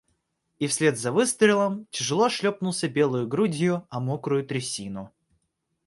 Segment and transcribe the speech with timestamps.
[0.57, 5.13] И вслед за выстрелом тяжело шлепнулся белою грудью о мокрую трясину.